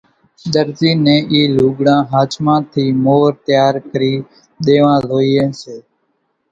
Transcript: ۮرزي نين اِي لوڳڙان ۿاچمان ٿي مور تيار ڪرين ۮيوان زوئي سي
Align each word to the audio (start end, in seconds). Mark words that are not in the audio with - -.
ۮرزي 0.53 0.91
نين 1.05 1.21
اِي 1.31 1.41
لوڳڙان 1.55 2.01
ۿاچمان 2.11 2.59
ٿي 2.71 2.85
مور 3.03 3.29
تيار 3.45 3.73
ڪرين 3.91 4.19
ۮيوان 4.65 4.97
زوئي 5.07 5.31
سي 5.61 5.75